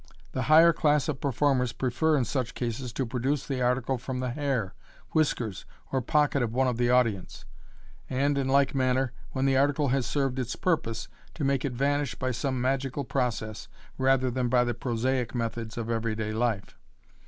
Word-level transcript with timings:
The 0.31 0.41
higher 0.49 0.73
class 0.73 1.07
of 1.09 1.21
performers 1.21 1.73
prefer 1.73 2.17
in 2.17 2.25
such 2.25 2.55
cases 2.55 2.91
to 2.93 3.05
produce 3.05 3.45
the 3.45 3.61
article 3.61 3.99
from 3.99 4.19
the 4.19 4.31
hair, 4.31 4.73
whiskers, 5.11 5.63
or 5.91 6.01
pocket 6.01 6.41
of 6.41 6.51
one 6.51 6.67
of 6.67 6.77
the 6.77 6.89
audience 6.89 7.45
j 8.09 8.15
and 8.15 8.35
in 8.35 8.47
like 8.47 8.73
manner, 8.73 9.13
when 9.33 9.45
the 9.45 9.57
article 9.57 9.89
has 9.89 10.07
served 10.07 10.39
its 10.39 10.55
purpose, 10.55 11.07
to 11.35 11.43
make 11.43 11.63
it 11.63 11.73
vanish 11.73 12.15
by 12.15 12.31
some 12.31 12.59
magical 12.59 13.03
process, 13.03 13.67
rather 13.99 14.31
than 14.31 14.49
by 14.49 14.63
the 14.63 14.73
prosaic 14.73 15.35
methods 15.35 15.77
of 15.77 15.91
every 15.91 16.15
day 16.15 16.33
life. 16.33 16.75